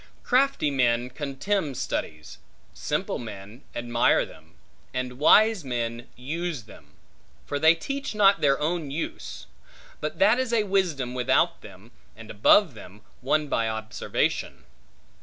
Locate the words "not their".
8.15-8.59